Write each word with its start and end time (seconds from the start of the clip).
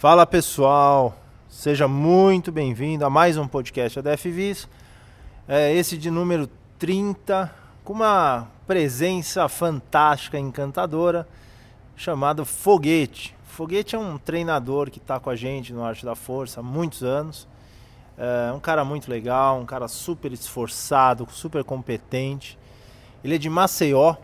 Fala 0.00 0.24
pessoal, 0.24 1.14
seja 1.46 1.86
muito 1.86 2.50
bem-vindo 2.50 3.04
a 3.04 3.10
mais 3.10 3.36
um 3.36 3.46
podcast 3.46 4.00
da 4.00 4.16
FVIS. 4.16 4.66
É 5.46 5.74
esse 5.74 5.98
de 5.98 6.10
número 6.10 6.48
30, 6.78 7.54
com 7.84 7.92
uma 7.92 8.48
presença 8.66 9.46
fantástica, 9.46 10.38
encantadora, 10.38 11.28
chamado 11.94 12.46
Foguete. 12.46 13.36
Foguete 13.44 13.94
é 13.94 13.98
um 13.98 14.16
treinador 14.16 14.90
que 14.90 14.96
está 14.96 15.20
com 15.20 15.28
a 15.28 15.36
gente 15.36 15.70
no 15.70 15.84
Arte 15.84 16.06
da 16.06 16.14
Força 16.14 16.60
há 16.60 16.62
muitos 16.62 17.02
anos. 17.02 17.46
É 18.16 18.50
um 18.54 18.58
cara 18.58 18.82
muito 18.86 19.10
legal, 19.10 19.60
um 19.60 19.66
cara 19.66 19.86
super 19.86 20.32
esforçado, 20.32 21.28
super 21.30 21.62
competente. 21.62 22.58
Ele 23.22 23.34
é 23.34 23.38
de 23.38 23.50
Maceió. 23.50 24.16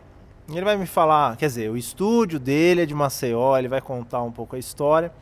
Ele 0.48 0.64
vai 0.64 0.78
me 0.78 0.86
falar, 0.86 1.36
quer 1.36 1.48
dizer, 1.48 1.70
o 1.70 1.76
estúdio 1.76 2.40
dele 2.40 2.80
é 2.80 2.86
de 2.86 2.94
Maceió, 2.94 3.58
ele 3.58 3.68
vai 3.68 3.82
contar 3.82 4.22
um 4.22 4.32
pouco 4.32 4.56
a 4.56 4.58
história. 4.58 5.12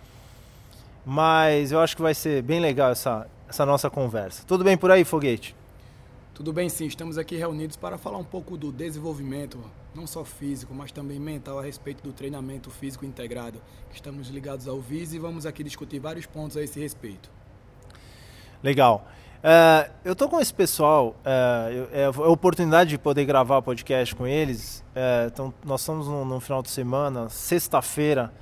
Mas 1.04 1.72
eu 1.72 1.80
acho 1.80 1.94
que 1.94 2.02
vai 2.02 2.14
ser 2.14 2.42
bem 2.42 2.60
legal 2.60 2.90
essa, 2.90 3.26
essa 3.48 3.66
nossa 3.66 3.90
conversa. 3.90 4.42
Tudo 4.46 4.64
bem 4.64 4.76
por 4.76 4.90
aí, 4.90 5.04
Foguete? 5.04 5.54
Tudo 6.34 6.52
bem, 6.52 6.68
sim. 6.68 6.86
Estamos 6.86 7.16
aqui 7.16 7.36
reunidos 7.36 7.76
para 7.76 7.96
falar 7.96 8.18
um 8.18 8.24
pouco 8.24 8.56
do 8.56 8.72
desenvolvimento, 8.72 9.60
não 9.94 10.06
só 10.06 10.24
físico, 10.24 10.74
mas 10.74 10.90
também 10.90 11.20
mental 11.20 11.58
a 11.58 11.62
respeito 11.62 12.02
do 12.02 12.12
treinamento 12.12 12.70
físico 12.70 13.04
integrado. 13.04 13.60
Estamos 13.92 14.28
ligados 14.28 14.66
ao 14.66 14.80
VIS 14.80 15.12
e 15.12 15.18
vamos 15.18 15.46
aqui 15.46 15.62
discutir 15.62 16.00
vários 16.00 16.26
pontos 16.26 16.56
a 16.56 16.62
esse 16.62 16.80
respeito. 16.80 17.30
Legal. 18.62 19.06
Uh, 19.44 19.92
eu 20.04 20.16
tô 20.16 20.26
com 20.26 20.40
esse 20.40 20.52
pessoal, 20.52 21.14
uh, 21.20 21.88
é 21.92 22.06
a 22.06 22.28
oportunidade 22.28 22.90
de 22.90 22.98
poder 22.98 23.26
gravar 23.26 23.60
podcast 23.60 24.16
com 24.16 24.26
eles. 24.26 24.82
Uh, 24.96 25.26
então, 25.26 25.54
nós 25.62 25.82
estamos 25.82 26.08
no, 26.08 26.24
no 26.24 26.40
final 26.40 26.62
de 26.62 26.70
semana, 26.70 27.28
sexta-feira, 27.28 28.32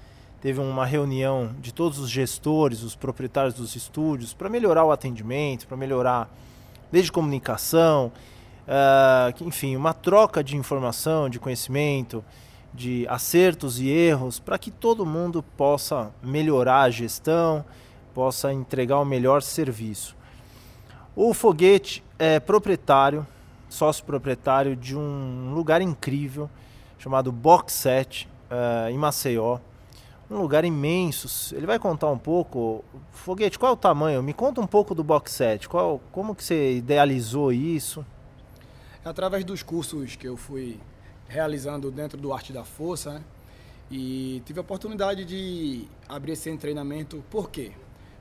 teve 0.43 0.59
uma 0.59 0.85
reunião 0.85 1.55
de 1.61 1.73
todos 1.73 2.01
os 2.01 2.11
gestores, 2.11 2.83
os 2.83 2.97
proprietários 2.97 3.55
dos 3.55 3.77
estúdios, 3.77 4.35
para 4.35 4.49
melhorar 4.49 4.85
o 4.85 4.91
atendimento, 4.91 5.69
para 5.69 5.77
melhorar 5.77 6.29
desde 6.91 7.13
comunicação, 7.13 8.11
uh, 8.67 9.45
enfim, 9.45 9.77
uma 9.77 9.95
troca 9.95 10.43
de 10.43 10.57
informação, 10.57 11.31
de 11.31 11.39
conhecimento, 11.39 12.25
de 12.75 13.07
acertos 13.09 13.79
e 13.79 13.89
erros, 13.89 14.41
para 14.41 14.59
que 14.59 14.73
todo 14.73 15.07
mundo 15.07 15.45
possa 15.57 16.11
melhorar 16.21 16.83
a 16.83 16.91
gestão, 16.91 17.65
possa 18.13 18.53
entregar 18.53 18.99
o 18.99 19.05
melhor 19.05 19.43
serviço. 19.43 20.17
O 21.15 21.33
Foguete 21.33 22.03
é 22.19 22.41
proprietário, 22.41 23.25
sócio 23.69 24.05
proprietário 24.05 24.75
de 24.75 24.97
um 24.97 25.53
lugar 25.55 25.81
incrível 25.81 26.51
chamado 26.99 27.31
Box 27.31 27.75
7 27.75 28.29
uh, 28.51 28.91
em 28.91 28.99
Maceió 28.99 29.61
um 30.31 30.39
lugar 30.39 30.65
imenso. 30.65 31.55
Ele 31.55 31.67
vai 31.67 31.79
contar 31.79 32.11
um 32.11 32.19
pouco. 32.19 32.85
Foguete, 33.11 33.59
qual 33.59 33.71
é 33.71 33.75
o 33.75 33.77
tamanho? 33.77 34.23
Me 34.23 34.33
conta 34.33 34.61
um 34.61 34.67
pouco 34.67 34.95
do 34.95 35.05
box 35.05 35.33
set. 35.33 35.69
Qual, 35.69 36.01
como 36.11 36.35
que 36.35 36.45
você 36.45 36.77
idealizou 36.77 37.53
isso? 37.53 38.05
Através 39.05 39.45
dos 39.45 39.63
cursos 39.63 40.17
que 40.17 40.27
eu 40.27 40.37
fui 40.37 40.81
realizando 41.29 41.91
dentro 41.91 42.19
do 42.19 42.33
Arte 42.33 42.53
da 42.53 42.65
Força, 42.65 43.15
né? 43.15 43.23
E 43.91 44.43
tive 44.47 44.59
a 44.59 44.63
oportunidade 44.63 45.25
de 45.25 45.87
abrir 46.09 46.33
esse 46.33 46.57
treinamento. 46.57 47.23
Por 47.31 47.51
quê? 47.51 47.73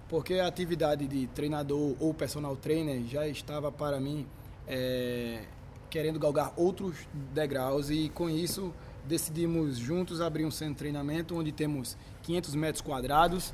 Porque 0.09 0.33
a 0.35 0.47
atividade 0.47 1.07
de 1.07 1.27
treinador 1.27 1.95
ou 1.97 2.13
personal 2.13 2.57
trainer 2.57 3.01
já 3.07 3.25
estava 3.25 3.71
para 3.71 3.97
mim 3.97 4.27
é, 4.67 5.43
querendo 5.89 6.19
galgar 6.19 6.51
outros 6.57 7.07
degraus 7.33 7.89
e 7.89 8.09
com 8.09 8.29
isso 8.29 8.73
decidimos 9.07 9.77
juntos 9.77 10.21
abrir 10.21 10.45
um 10.45 10.51
centro 10.51 10.73
de 10.73 10.79
treinamento 10.79 11.35
onde 11.35 11.51
temos 11.51 11.97
500 12.23 12.55
metros 12.55 12.81
quadrados 12.81 13.53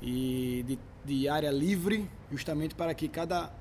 e 0.00 0.64
de, 0.66 0.78
de 1.04 1.28
área 1.28 1.50
livre, 1.50 2.10
justamente 2.30 2.74
para 2.74 2.94
que 2.94 3.08
cada 3.08 3.52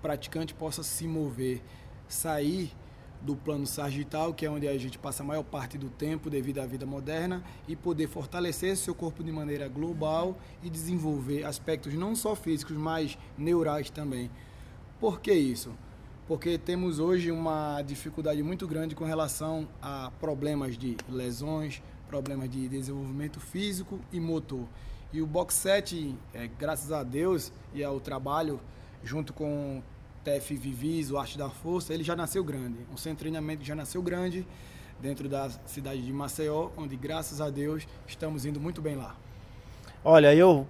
praticante 0.00 0.54
possa 0.54 0.82
se 0.82 1.06
mover, 1.06 1.62
sair 2.08 2.72
do 3.20 3.36
plano 3.36 3.66
sagital, 3.66 4.32
que 4.32 4.46
é 4.46 4.50
onde 4.50 4.66
a 4.66 4.78
gente 4.78 4.98
passa 4.98 5.22
a 5.22 5.26
maior 5.26 5.42
parte 5.42 5.76
do 5.76 5.90
tempo 5.90 6.30
devido 6.30 6.58
à 6.58 6.66
vida 6.66 6.86
moderna, 6.86 7.44
e 7.68 7.76
poder 7.76 8.08
fortalecer 8.08 8.76
seu 8.76 8.94
corpo 8.94 9.22
de 9.22 9.30
maneira 9.30 9.68
global 9.68 10.38
e 10.62 10.70
desenvolver 10.70 11.44
aspectos 11.44 11.92
não 11.94 12.16
só 12.16 12.34
físicos, 12.34 12.76
mas 12.76 13.18
neurais 13.36 13.90
também. 13.90 14.30
Por 14.98 15.20
que 15.20 15.32
isso? 15.32 15.74
Porque 16.30 16.56
temos 16.56 17.00
hoje 17.00 17.32
uma 17.32 17.82
dificuldade 17.82 18.40
muito 18.40 18.64
grande 18.68 18.94
com 18.94 19.04
relação 19.04 19.66
a 19.82 20.12
problemas 20.20 20.78
de 20.78 20.96
lesões, 21.08 21.82
problemas 22.06 22.48
de 22.48 22.68
desenvolvimento 22.68 23.40
físico 23.40 23.98
e 24.12 24.20
motor. 24.20 24.64
E 25.12 25.20
o 25.20 25.26
Box 25.26 25.56
7, 25.56 26.14
é, 26.32 26.48
graças 26.56 26.92
a 26.92 27.02
Deus 27.02 27.52
e 27.74 27.82
ao 27.82 27.98
trabalho 27.98 28.60
junto 29.02 29.32
com 29.32 29.82
TF 30.22 30.54
Vivis, 30.54 31.10
o 31.10 31.18
Arte 31.18 31.36
da 31.36 31.50
Força, 31.50 31.92
ele 31.92 32.04
já 32.04 32.14
nasceu 32.14 32.44
grande. 32.44 32.78
Um 32.92 32.96
centro 32.96 33.16
de 33.16 33.22
treinamento 33.22 33.64
já 33.64 33.74
nasceu 33.74 34.00
grande 34.00 34.46
dentro 35.00 35.28
da 35.28 35.50
cidade 35.66 36.00
de 36.00 36.12
Maceió, 36.12 36.70
onde 36.76 36.94
graças 36.94 37.40
a 37.40 37.50
Deus 37.50 37.88
estamos 38.06 38.46
indo 38.46 38.60
muito 38.60 38.80
bem 38.80 38.94
lá. 38.94 39.16
Olha, 40.04 40.32
eu 40.32 40.64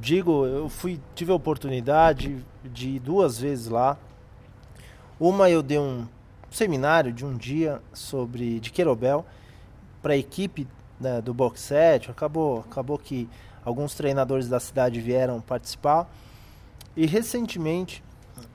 digo, 0.00 0.46
eu 0.46 0.68
fui 0.68 1.00
tive 1.16 1.32
a 1.32 1.34
oportunidade 1.34 2.46
de 2.62 2.90
ir 2.90 3.00
duas 3.00 3.40
vezes 3.40 3.66
lá 3.66 3.98
uma 5.20 5.50
eu 5.50 5.62
dei 5.62 5.78
um 5.78 6.06
seminário 6.50 7.12
de 7.12 7.26
um 7.26 7.36
dia 7.36 7.80
sobre 7.92 8.58
de 8.58 8.70
Querobel 8.70 9.26
para 10.00 10.14
a 10.14 10.16
equipe 10.16 10.66
né, 10.98 11.20
do 11.20 11.34
box 11.34 11.60
set. 11.60 12.10
Acabou, 12.10 12.60
acabou 12.60 12.98
que 12.98 13.28
alguns 13.62 13.94
treinadores 13.94 14.48
da 14.48 14.58
cidade 14.58 14.98
vieram 14.98 15.40
participar. 15.40 16.10
E 16.96 17.06
recentemente 17.06 18.02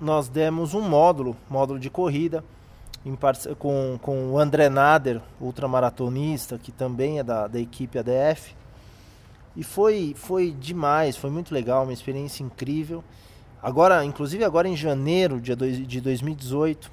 nós 0.01 0.27
demos 0.27 0.73
um 0.73 0.81
módulo, 0.81 1.37
módulo 1.47 1.79
de 1.79 1.89
corrida, 1.89 2.43
com, 3.59 3.99
com 4.01 4.31
o 4.31 4.39
André 4.39 4.67
Nader, 4.67 5.21
ultramaratonista, 5.39 6.57
que 6.57 6.71
também 6.71 7.19
é 7.19 7.23
da, 7.23 7.47
da 7.47 7.59
equipe 7.59 7.99
ADF. 7.99 8.55
E 9.55 9.63
foi, 9.63 10.13
foi 10.17 10.51
demais, 10.51 11.15
foi 11.15 11.29
muito 11.29 11.53
legal, 11.53 11.83
uma 11.83 11.93
experiência 11.93 12.43
incrível. 12.43 13.03
Agora, 13.65 14.05
inclusive 14.05 14.43
agora 14.43 14.69
em 14.69 14.75
janeiro 14.75 15.41
de 15.41 15.99
2018, 15.99 16.91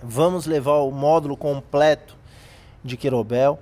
vamos 0.00 0.46
levar 0.46 0.76
o 0.76 0.92
módulo 0.92 1.36
completo 1.36 2.16
de 2.84 2.96
Querobel. 2.96 3.58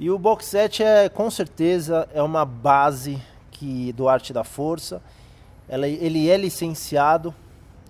E 0.00 0.10
o 0.10 0.18
box 0.18 0.46
set 0.46 0.82
é 0.82 1.10
com 1.10 1.30
certeza 1.30 2.08
é 2.14 2.22
uma 2.22 2.46
base 2.46 3.20
que 3.50 3.92
do 3.92 4.08
arte 4.08 4.32
da 4.32 4.44
força. 4.44 5.02
Ela, 5.68 5.86
ele 5.86 6.26
é 6.30 6.38
licenciado, 6.38 7.34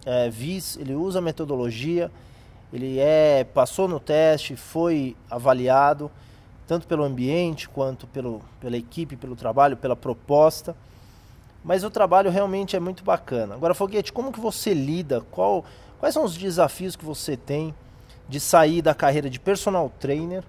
é, 0.05 0.29
VIS, 0.29 0.77
ele 0.79 0.97
usa 0.97 1.21
a 1.21 1.23
metodologia, 1.23 2.11
ele 2.73 2.99
é 2.99 3.45
passou 3.45 3.87
no 3.87 4.01
teste, 4.01 4.57
foi 4.57 5.17
avaliado 5.31 6.11
tanto 6.67 6.89
pelo 6.89 7.05
ambiente 7.05 7.69
quanto 7.69 8.09
pelo, 8.09 8.43
pela 8.61 8.77
equipe, 8.77 9.15
pelo 9.15 9.37
trabalho, 9.37 9.77
pela 9.77 9.95
proposta 9.95 10.75
mas 11.67 11.83
o 11.83 11.91
trabalho 11.91 12.31
realmente 12.31 12.77
é 12.77 12.81
muito 12.81 13.03
bacana. 13.03 13.57
Agora, 13.57 13.75
Foguete, 13.75 14.13
como 14.13 14.33
que 14.33 14.39
você 14.39 14.73
lida? 14.73 15.21
Qual, 15.33 15.65
quais 15.99 16.15
são 16.15 16.25
os 16.25 16.37
desafios 16.37 16.95
que 16.95 17.05
você 17.05 17.37
tem 17.37 17.75
de 18.29 18.39
sair 18.39 18.81
da 18.81 18.95
carreira 18.95 19.29
de 19.29 19.41
personal 19.41 19.91
trainer 19.99 20.45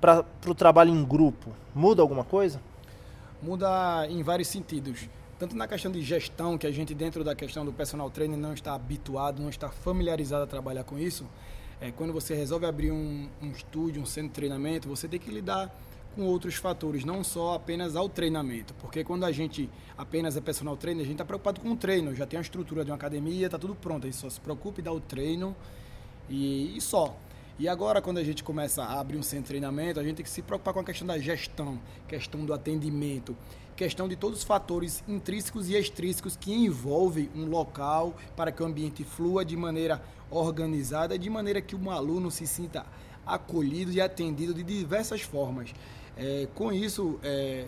para 0.00 0.24
o 0.46 0.54
trabalho 0.54 0.90
em 0.90 1.04
grupo? 1.04 1.50
Muda 1.74 2.00
alguma 2.00 2.24
coisa? 2.24 2.58
Muda 3.42 4.06
em 4.08 4.22
vários 4.22 4.48
sentidos. 4.48 5.10
Tanto 5.38 5.54
na 5.54 5.68
questão 5.68 5.92
de 5.92 6.00
gestão, 6.00 6.56
que 6.56 6.66
a 6.66 6.72
gente 6.72 6.94
dentro 6.94 7.22
da 7.22 7.34
questão 7.34 7.62
do 7.62 7.70
personal 7.70 8.08
trainer 8.08 8.38
não 8.38 8.54
está 8.54 8.74
habituado, 8.74 9.42
não 9.42 9.50
está 9.50 9.68
familiarizado 9.68 10.44
a 10.44 10.46
trabalhar 10.46 10.84
com 10.84 10.98
isso. 10.98 11.26
É, 11.78 11.92
quando 11.92 12.14
você 12.14 12.34
resolve 12.34 12.64
abrir 12.64 12.90
um, 12.90 13.28
um 13.42 13.50
estúdio, 13.50 14.00
um 14.00 14.06
centro 14.06 14.30
de 14.30 14.34
treinamento, 14.34 14.88
você 14.88 15.06
tem 15.06 15.20
que 15.20 15.30
lidar 15.30 15.70
com 16.16 16.22
outros 16.22 16.54
fatores, 16.54 17.04
não 17.04 17.22
só 17.22 17.54
apenas 17.54 17.94
ao 17.94 18.08
treinamento. 18.08 18.72
Porque 18.74 19.04
quando 19.04 19.24
a 19.24 19.30
gente 19.30 19.68
apenas 19.96 20.36
é 20.36 20.40
personal 20.40 20.76
trainer, 20.76 21.02
a 21.02 21.04
gente 21.04 21.14
está 21.14 21.24
preocupado 21.24 21.60
com 21.60 21.70
o 21.70 21.76
treino, 21.76 22.14
já 22.14 22.26
tem 22.26 22.38
a 22.38 22.40
estrutura 22.40 22.84
de 22.84 22.90
uma 22.90 22.96
academia, 22.96 23.46
está 23.46 23.58
tudo 23.58 23.74
pronto, 23.74 24.06
a 24.06 24.10
gente 24.10 24.18
só 24.18 24.30
se 24.30 24.40
preocupa 24.40 24.80
em 24.80 24.84
dar 24.84 24.92
o 24.92 25.00
treino 25.00 25.54
e, 26.28 26.74
e 26.76 26.80
só. 26.80 27.14
E 27.58 27.68
agora, 27.68 28.02
quando 28.02 28.18
a 28.18 28.24
gente 28.24 28.42
começa 28.42 28.82
a 28.82 28.98
abrir 28.98 29.16
um 29.16 29.22
centro 29.22 29.44
de 29.44 29.48
treinamento, 29.48 30.00
a 30.00 30.02
gente 30.02 30.16
tem 30.16 30.24
que 30.24 30.30
se 30.30 30.42
preocupar 30.42 30.74
com 30.74 30.80
a 30.80 30.84
questão 30.84 31.06
da 31.06 31.18
gestão, 31.18 31.78
questão 32.08 32.44
do 32.44 32.52
atendimento, 32.52 33.36
questão 33.74 34.08
de 34.08 34.16
todos 34.16 34.40
os 34.40 34.44
fatores 34.44 35.04
intrínsecos 35.06 35.68
e 35.68 35.74
extrínsecos 35.74 36.36
que 36.36 36.52
envolvem 36.52 37.30
um 37.34 37.46
local 37.46 38.14
para 38.34 38.50
que 38.50 38.62
o 38.62 38.66
ambiente 38.66 39.04
flua 39.04 39.44
de 39.44 39.56
maneira 39.56 40.02
organizada, 40.30 41.18
de 41.18 41.30
maneira 41.30 41.60
que 41.60 41.76
o 41.76 41.90
aluno 41.90 42.30
se 42.30 42.46
sinta 42.46 42.84
acolhido 43.26 43.90
e 43.90 44.00
atendido 44.00 44.54
de 44.54 44.62
diversas 44.62 45.20
formas. 45.20 45.74
É, 46.16 46.48
com 46.54 46.72
isso, 46.72 47.20
é, 47.22 47.66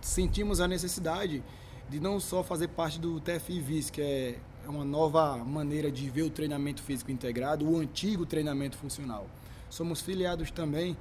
sentimos 0.00 0.60
a 0.60 0.68
necessidade 0.68 1.42
de 1.88 1.98
não 1.98 2.20
só 2.20 2.44
fazer 2.44 2.68
parte 2.68 3.00
do 3.00 3.20
TFIVIS, 3.20 3.90
que 3.90 4.00
é 4.00 4.38
uma 4.66 4.84
nova 4.84 5.36
maneira 5.38 5.90
de 5.90 6.08
ver 6.08 6.22
o 6.22 6.30
treinamento 6.30 6.82
físico 6.82 7.10
integrado, 7.10 7.68
o 7.68 7.76
antigo 7.78 8.24
treinamento 8.24 8.76
funcional. 8.76 9.26
Somos 9.68 10.00
filiados 10.00 10.50
também 10.50 10.96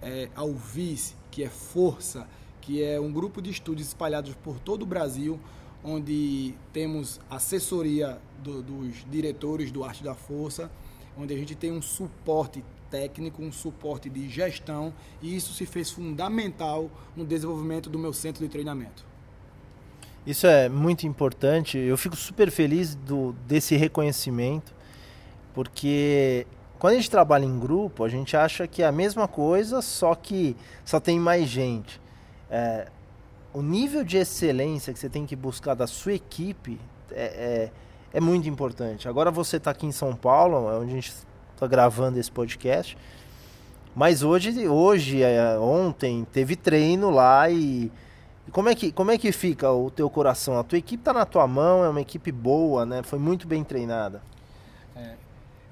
é, 0.00 0.28
ao 0.34 0.52
VIS, 0.54 1.14
que 1.30 1.42
é 1.42 1.48
força, 1.48 2.26
que 2.60 2.82
é 2.82 3.00
um 3.00 3.12
grupo 3.12 3.42
de 3.42 3.50
estúdios 3.50 3.88
espalhados 3.88 4.34
por 4.36 4.58
todo 4.58 4.82
o 4.82 4.86
Brasil, 4.86 5.38
onde 5.84 6.54
temos 6.72 7.20
assessoria 7.28 8.18
do, 8.42 8.62
dos 8.62 9.04
diretores 9.10 9.70
do 9.70 9.84
Arte 9.84 10.02
da 10.02 10.14
Força, 10.14 10.70
onde 11.16 11.34
a 11.34 11.36
gente 11.36 11.54
tem 11.54 11.72
um 11.72 11.82
suporte 11.82 12.64
técnico, 12.90 13.42
um 13.42 13.52
suporte 13.52 14.08
de 14.08 14.28
gestão, 14.28 14.92
e 15.22 15.36
isso 15.36 15.52
se 15.52 15.66
fez 15.66 15.90
fundamental 15.90 16.90
no 17.16 17.24
desenvolvimento 17.24 17.88
do 17.88 17.98
meu 17.98 18.12
centro 18.12 18.44
de 18.44 18.50
treinamento. 18.50 19.06
Isso 20.26 20.46
é 20.46 20.68
muito 20.68 21.06
importante. 21.06 21.78
Eu 21.78 21.96
fico 21.96 22.14
super 22.14 22.50
feliz 22.50 22.94
do, 22.94 23.32
desse 23.46 23.76
reconhecimento, 23.76 24.74
porque 25.54 26.46
quando 26.78 26.92
a 26.92 26.96
gente 26.96 27.10
trabalha 27.10 27.44
em 27.44 27.58
grupo, 27.58 28.04
a 28.04 28.08
gente 28.08 28.36
acha 28.36 28.66
que 28.66 28.82
é 28.82 28.86
a 28.86 28.92
mesma 28.92 29.26
coisa, 29.26 29.80
só 29.82 30.14
que 30.14 30.56
só 30.84 31.00
tem 31.00 31.18
mais 31.18 31.48
gente. 31.48 32.00
É, 32.50 32.88
o 33.52 33.62
nível 33.62 34.04
de 34.04 34.16
excelência 34.16 34.92
que 34.92 34.98
você 34.98 35.08
tem 35.08 35.26
que 35.26 35.34
buscar 35.34 35.74
da 35.74 35.86
sua 35.86 36.12
equipe 36.12 36.78
é, 37.10 37.70
é, 38.12 38.18
é 38.18 38.20
muito 38.20 38.48
importante. 38.48 39.08
Agora 39.08 39.30
você 39.30 39.56
está 39.56 39.70
aqui 39.70 39.86
em 39.86 39.92
São 39.92 40.14
Paulo, 40.14 40.56
onde 40.80 40.92
a 40.92 40.94
gente 40.94 41.12
está 41.58 41.66
gravando 41.66 42.18
esse 42.18 42.30
podcast. 42.30 42.96
Mas 43.94 44.22
hoje, 44.22 44.68
hoje 44.68 45.22
é, 45.22 45.58
ontem, 45.58 46.26
teve 46.32 46.54
treino 46.54 47.10
lá 47.10 47.50
e, 47.50 47.90
como, 48.52 48.68
é 48.68 48.74
que, 48.74 48.92
como 48.92 49.10
é 49.10 49.18
que 49.18 49.32
fica 49.32 49.70
o 49.72 49.90
teu 49.90 50.08
coração? 50.08 50.58
A 50.58 50.62
tua 50.62 50.78
equipe 50.78 51.00
está 51.00 51.12
na 51.12 51.26
tua 51.26 51.46
mão, 51.46 51.84
é 51.84 51.88
uma 51.88 52.00
equipe 52.00 52.30
boa, 52.30 52.86
né? 52.86 53.02
Foi 53.02 53.18
muito 53.18 53.48
bem 53.48 53.64
treinada. 53.64 54.22
É, 54.94 55.14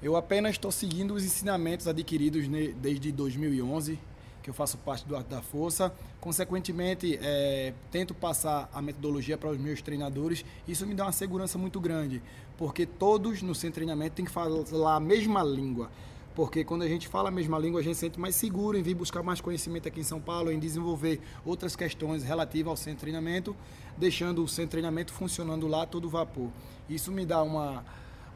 eu 0.03 0.15
apenas 0.17 0.51
estou 0.51 0.71
seguindo 0.71 1.13
os 1.13 1.23
ensinamentos 1.23 1.87
adquiridos 1.87 2.47
desde 2.75 3.11
2011 3.11 3.97
que 4.47 4.51
eu 4.51 4.53
faço 4.53 4.77
parte 4.77 5.05
do 5.05 5.13
Arte 5.13 5.27
da 5.27 5.41
Força. 5.41 5.93
Consequentemente, 6.21 7.19
é, 7.21 7.73
tento 7.91 8.13
passar 8.13 8.69
a 8.73 8.81
metodologia 8.81 9.37
para 9.37 9.49
os 9.49 9.57
meus 9.57 9.81
treinadores. 9.81 10.45
Isso 10.65 10.87
me 10.87 10.95
dá 10.95 11.03
uma 11.03 11.11
segurança 11.11 11.57
muito 11.57 11.81
grande, 11.81 12.21
porque 12.57 12.85
todos 12.85 13.41
no 13.41 13.51
de 13.51 13.71
treinamento 13.71 14.15
têm 14.15 14.23
que 14.23 14.31
falar 14.31 14.95
a 14.95 14.99
mesma 15.01 15.43
língua. 15.43 15.91
Porque 16.33 16.63
quando 16.63 16.83
a 16.83 16.87
gente 16.87 17.09
fala 17.09 17.27
a 17.27 17.31
mesma 17.31 17.59
língua, 17.59 17.81
a 17.81 17.83
gente 17.83 17.95
se 17.95 18.01
sente 18.01 18.17
mais 18.17 18.35
seguro 18.35 18.77
em 18.77 18.81
vir 18.81 18.93
buscar 18.93 19.21
mais 19.21 19.41
conhecimento 19.41 19.89
aqui 19.89 19.99
em 19.99 20.03
São 20.03 20.21
Paulo, 20.21 20.49
em 20.49 20.59
desenvolver 20.59 21.19
outras 21.43 21.75
questões 21.75 22.23
relativas 22.23 22.69
ao 22.69 22.77
centro 22.77 22.99
de 22.99 23.01
treinamento, 23.01 23.53
deixando 23.97 24.41
o 24.41 24.47
centro 24.47 24.67
de 24.67 24.71
treinamento 24.71 25.11
funcionando 25.11 25.67
lá 25.67 25.85
todo 25.85 26.07
vapor. 26.07 26.49
Isso 26.89 27.11
me 27.11 27.25
dá 27.25 27.43
uma, 27.43 27.83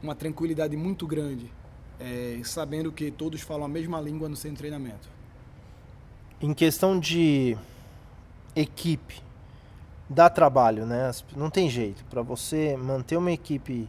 uma 0.02 0.14
tranquilidade 0.14 0.76
muito 0.76 1.06
grande, 1.06 1.50
é, 1.98 2.38
sabendo 2.44 2.92
que 2.92 3.10
todos 3.10 3.40
falam 3.40 3.64
a 3.64 3.68
mesma 3.68 3.98
língua 3.98 4.28
no 4.28 4.36
centro 4.36 4.56
de 4.56 4.58
treinamento. 4.58 5.21
Em 6.42 6.52
questão 6.52 6.98
de 6.98 7.56
equipe, 8.56 9.22
dá 10.08 10.28
trabalho, 10.28 10.84
né? 10.84 11.08
Não 11.36 11.48
tem 11.48 11.70
jeito. 11.70 12.04
Para 12.06 12.20
você 12.20 12.76
manter 12.76 13.16
uma 13.16 13.30
equipe 13.30 13.88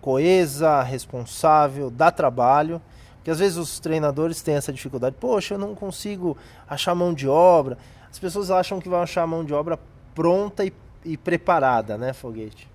coesa, 0.00 0.82
responsável, 0.82 1.88
dá 1.88 2.10
trabalho. 2.10 2.82
Porque 3.14 3.30
às 3.30 3.38
vezes 3.38 3.56
os 3.56 3.78
treinadores 3.78 4.42
têm 4.42 4.56
essa 4.56 4.72
dificuldade. 4.72 5.14
Poxa, 5.20 5.54
eu 5.54 5.58
não 5.58 5.72
consigo 5.72 6.36
achar 6.68 6.96
mão 6.96 7.14
de 7.14 7.28
obra. 7.28 7.78
As 8.10 8.18
pessoas 8.18 8.50
acham 8.50 8.80
que 8.80 8.88
vão 8.88 9.00
achar 9.00 9.24
mão 9.24 9.44
de 9.44 9.54
obra 9.54 9.78
pronta 10.16 10.64
e, 10.64 10.72
e 11.04 11.16
preparada, 11.16 11.96
né, 11.96 12.12
Foguete? 12.12 12.71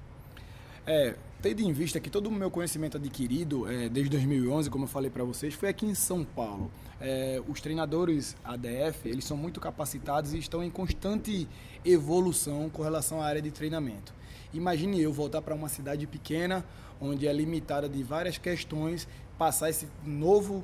É, 0.88 1.16
tendo 1.42 1.62
em 1.62 1.74
vista 1.74 2.00
que 2.00 2.10
todo 2.10 2.28
o 2.28 2.31
meu 2.31 2.50
conhecimento 2.50 2.95
adquirido 2.95 3.69
é, 3.69 3.89
desde 3.89 4.10
2011, 4.10 4.69
como 4.69 4.86
eu 4.86 4.88
falei 4.88 5.12
para 5.12 5.22
vocês, 5.25 5.54
foi 5.54 5.68
aqui 5.68 5.86
em 5.86 5.94
São 5.94 6.24
Paulo. 6.24 6.72
É, 7.01 7.42
os 7.45 7.60
treinadores 7.60 8.38
ADF, 8.42 9.06
eles 9.06 9.25
são 9.25 9.36
muito 9.36 9.60
capacitados 9.60 10.34
e 10.34 10.38
estão 10.38 10.63
em 10.63 10.69
constante 10.69 11.45
evolução 11.84 12.69
com 12.69 12.81
relação 12.81 13.22
à 13.22 13.25
área 13.25 13.42
de 13.42 13.51
treinamento. 13.51 14.13
Imagine 14.54 15.01
eu 15.01 15.12
voltar 15.12 15.42
para 15.42 15.54
uma 15.54 15.68
cidade 15.68 16.07
pequena, 16.07 16.66
onde 17.01 17.28
é 17.28 17.34
limitada 17.34 17.89
de 17.89 18.01
várias 18.01 18.38
questões, 18.38 19.10
passar 19.38 19.69
esse 19.69 19.89
novo 20.06 20.63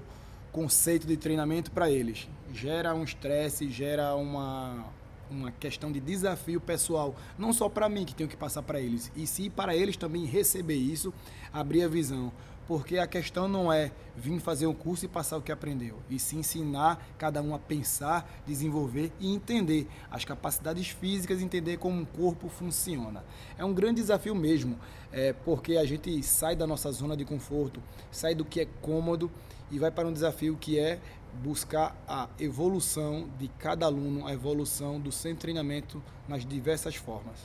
conceito 0.54 1.06
de 1.06 1.18
treinamento 1.18 1.70
para 1.70 1.92
eles. 1.92 2.30
Gera 2.54 2.96
um 2.96 3.04
estresse, 3.04 3.70
gera 3.70 4.16
uma 4.16 4.86
uma 5.34 5.52
questão 5.52 5.92
de 5.92 6.00
desafio 6.00 6.62
pessoal, 6.62 7.16
não 7.38 7.52
só 7.52 7.68
para 7.68 7.90
mim 7.90 8.06
que 8.06 8.16
tenho 8.16 8.30
que 8.30 8.38
passar 8.38 8.62
para 8.62 8.80
eles, 8.80 9.12
e 9.16 9.26
sim 9.26 9.50
para 9.50 9.76
eles 9.76 9.98
também 9.98 10.26
receber 10.26 10.76
isso, 10.76 11.14
abrir 11.52 11.84
a 11.84 11.88
visão. 11.88 12.32
Porque 12.66 12.98
a 12.98 13.06
questão 13.06 13.46
não 13.46 13.74
é 13.74 13.92
vir 14.16 14.40
fazer 14.40 14.68
um 14.68 14.74
curso 14.74 15.04
e 15.04 15.08
passar 15.10 15.38
o 15.38 15.42
que 15.42 15.52
aprendeu, 15.52 16.00
e 16.10 16.18
sim 16.18 16.40
ensinar 16.40 17.06
cada 17.18 17.42
um 17.42 17.54
a 17.54 17.60
pensar, 17.60 18.42
desenvolver 18.48 19.12
e 19.20 19.34
entender 19.34 19.86
as 20.10 20.24
capacidades 20.24 20.88
físicas, 20.88 21.42
entender 21.42 21.78
como 21.78 22.00
um 22.00 22.06
corpo 22.06 22.48
funciona. 22.48 23.22
É 23.58 23.66
um 23.66 23.74
grande 23.74 24.00
desafio 24.00 24.34
mesmo, 24.34 24.80
é, 25.12 25.34
porque 25.34 25.76
a 25.76 25.84
gente 25.84 26.24
sai 26.24 26.56
da 26.56 26.66
nossa 26.66 26.90
zona 26.94 27.18
de 27.18 27.26
conforto, 27.26 27.84
sai 28.10 28.34
do 28.34 28.46
que 28.46 28.62
é 28.62 28.68
cômodo 28.82 29.30
e 29.70 29.78
vai 29.78 29.92
para 29.92 30.08
um 30.08 30.14
desafio 30.14 30.56
que 30.56 30.80
é 30.80 31.00
buscar 31.42 31.96
a 32.08 32.30
evolução 32.40 33.28
de 33.40 33.48
cada 33.48 33.86
aluno, 33.86 34.28
a 34.28 34.34
evolução 34.34 35.00
do 35.00 35.12
seu 35.12 35.36
treinamento 35.36 36.02
nas 36.28 36.46
diversas 36.46 36.96
formas. 36.96 37.38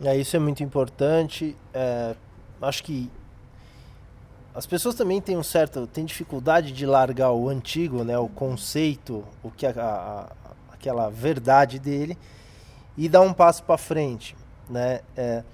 É, 0.00 0.16
isso 0.16 0.36
é 0.36 0.38
muito 0.38 0.62
importante. 0.62 1.56
É, 1.72 2.14
acho 2.60 2.82
que 2.84 3.10
as 4.54 4.66
pessoas 4.66 4.94
também 4.94 5.20
têm 5.20 5.36
um 5.36 5.42
certo 5.42 5.86
têm 5.86 6.04
dificuldade 6.04 6.72
de 6.72 6.86
largar 6.86 7.32
o 7.32 7.48
antigo, 7.48 8.02
né, 8.02 8.18
o 8.18 8.28
conceito, 8.28 9.22
o 9.42 9.50
que 9.50 9.66
a, 9.66 9.70
a, 9.70 10.32
aquela 10.72 11.10
verdade 11.10 11.78
dele 11.78 12.16
e 12.96 13.08
dar 13.08 13.20
um 13.20 13.32
passo 13.32 13.62
para 13.62 13.76
frente, 13.76 14.34
né? 14.70 15.00
É, 15.16 15.44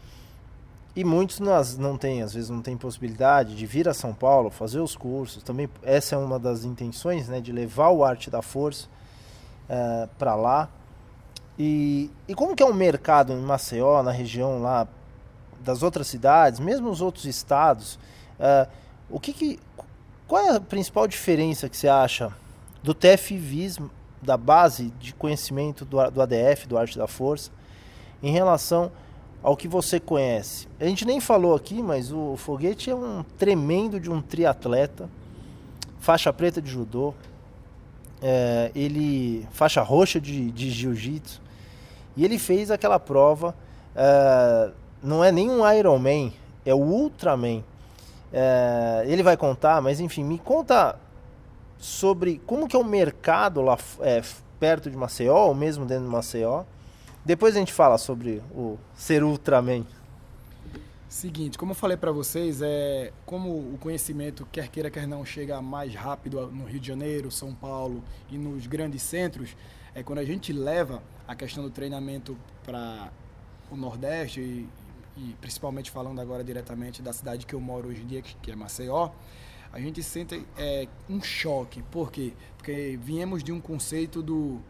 e 0.95 1.05
muitos 1.05 1.41
nós 1.41 1.79
não 1.79 1.97
têm, 1.97 2.23
às 2.23 2.35
vezes 2.35 2.51
não 2.51 2.61
tem 2.61 2.77
possibilidade 2.77 3.57
de 3.57 3.67
vir 3.67 3.89
a 3.89 3.95
São 3.95 4.13
Paulo, 4.13 4.51
fazer 4.51 4.81
os 4.81 4.95
cursos. 4.95 5.43
Também 5.43 5.69
essa 5.83 6.15
é 6.15 6.19
uma 6.19 6.39
das 6.39 6.65
intenções, 6.65 7.29
né, 7.29 7.41
de 7.41 7.51
levar 7.51 7.89
o 7.89 8.05
arte 8.05 8.31
da 8.31 8.43
força 8.43 8.89
é, 9.69 10.09
para 10.19 10.35
lá. 10.35 10.69
E, 11.59 12.11
e 12.29 12.35
como 12.35 12.55
que 12.55 12.63
é 12.63 12.67
o 12.67 12.75
mercado 12.75 13.33
em 13.33 13.41
Maceió, 13.41 14.03
na 14.03 14.11
região 14.11 14.61
lá 14.61 14.87
das 15.61 15.83
outras 15.83 16.09
cidades, 16.09 16.61
mesmo 16.61 16.91
os 16.91 17.01
outros 17.01 17.25
estados? 17.25 17.99
É, 18.39 18.69
o 19.09 19.19
que, 19.19 19.33
que 19.33 19.59
qual 20.29 20.43
é 20.43 20.57
a 20.57 20.61
principal 20.61 21.07
diferença 21.07 21.71
que 21.71 21.77
você 21.77 21.89
acha 21.89 22.35
do 22.83 22.93
TFVIS, 22.93 23.79
da 24.21 24.37
base 24.37 24.91
de 24.99 25.15
conhecimento 25.15 25.87
do, 25.87 26.11
do 26.11 26.21
ADF, 26.21 26.67
do 26.67 26.77
Arte 26.77 26.99
da 26.99 27.07
Força, 27.07 27.51
em 28.23 28.31
relação 28.31 28.93
ao 29.43 29.57
que 29.57 29.67
você 29.67 29.99
conhece. 29.99 30.69
A 30.79 30.85
gente 30.85 31.05
nem 31.05 31.21
falou 31.21 31.55
aqui, 31.55 31.83
mas 31.83 32.13
o 32.13 32.37
Foguete 32.37 32.91
é 32.91 32.95
um 32.95 33.25
tremendo 33.39 33.99
de 33.99 34.11
um 34.11 34.23
triatleta, 34.23 35.09
faixa 35.99 36.33
preta 36.33 36.63
de 36.63 36.71
judô, 36.71 37.13
é, 38.21 38.71
ele 38.75 39.47
faixa 39.51 39.83
roxa 39.83 40.21
de, 40.21 40.51
de 40.53 40.71
jiu-jitsu, 40.71 41.41
e 42.17 42.25
ele 42.25 42.39
fez 42.39 42.71
aquela 42.71 43.01
prova, 43.01 43.55
é, 43.97 44.71
não 45.03 45.25
é 45.25 45.33
nem 45.33 45.51
um 45.51 45.69
Ironman, 45.71 46.33
é 46.65 46.75
o 46.75 46.79
Ultraman. 46.79 47.65
É, 48.33 49.05
ele 49.07 49.23
vai 49.23 49.37
contar, 49.37 49.83
mas 49.83 50.01
enfim, 50.01 50.25
me 50.25 50.39
conta 50.39 50.97
sobre 51.79 52.41
como 52.47 52.67
que 52.69 52.77
é 52.77 52.79
o 52.79 52.85
mercado 52.85 53.61
lá 53.61 53.77
é, 54.01 54.23
perto 54.59 54.91
de 54.91 54.97
Maceió, 54.97 55.49
ou 55.49 55.55
mesmo 55.55 55.85
dentro 55.85 56.05
de 56.05 56.11
Maceió, 56.11 56.63
depois 57.25 57.55
a 57.57 57.59
gente 57.59 57.73
fala 57.73 57.99
sobre 57.99 58.43
o 58.53 58.79
ser 58.95 59.23
Ultraman. 59.23 59.87
Seguinte, 61.09 61.59
como 61.59 61.73
eu 61.73 61.77
falei 61.77 61.97
para 61.97 62.11
vocês, 62.11 62.63
é 62.63 63.13
como 63.27 63.51
o 63.51 63.79
conhecimento 63.79 64.49
quer 64.51 64.69
queira 64.69 64.91
quer 64.91 65.07
não 65.07 65.27
chega 65.27 65.61
mais 65.61 65.95
rápido 65.95 66.47
no 66.51 66.65
Rio 66.65 66.81
de 66.81 66.89
Janeiro, 66.89 67.31
São 67.31 67.55
Paulo 67.55 68.03
e 68.31 68.39
nos 68.39 68.67
grandes 68.67 69.03
centros, 69.03 69.55
é 69.95 70.03
quando 70.03 70.21
a 70.21 70.25
gente 70.25 70.55
leva 70.55 71.03
a 71.29 71.35
questão 71.35 71.63
do 71.63 71.71
treinamento 71.71 72.37
para 72.65 73.11
o 73.71 73.77
Nordeste 73.77 74.41
e, 74.41 74.69
e, 75.17 75.37
principalmente 75.39 75.91
falando 75.91 76.19
agora 76.19 76.43
diretamente 76.43 77.03
da 77.03 77.13
cidade 77.13 77.45
que 77.45 77.55
eu 77.55 77.61
moro 77.61 77.89
hoje 77.89 78.01
em 78.01 78.07
dia, 78.07 78.23
que 78.23 78.51
é 78.51 78.57
Maceió, 78.57 79.11
a 79.71 79.79
gente 79.79 80.03
sente 80.03 80.47
é, 80.57 80.89
um 81.09 81.23
choque. 81.23 81.83
Por 81.91 82.11
quê? 82.11 82.33
Porque 82.57 82.99
viemos 83.03 83.45
de 83.45 83.53
um 83.53 83.61
conceito 83.61 84.23
do 84.23 84.61